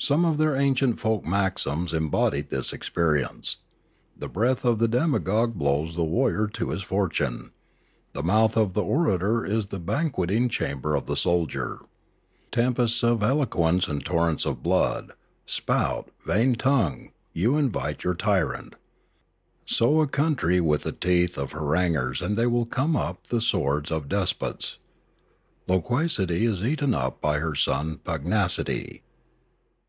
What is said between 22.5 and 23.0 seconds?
come